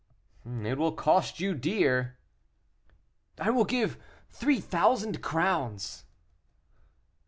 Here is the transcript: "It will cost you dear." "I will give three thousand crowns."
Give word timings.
"It 0.43 0.79
will 0.79 0.93
cost 0.93 1.39
you 1.39 1.53
dear." 1.53 2.17
"I 3.37 3.51
will 3.51 3.65
give 3.65 3.99
three 4.31 4.59
thousand 4.59 5.21
crowns." 5.21 6.05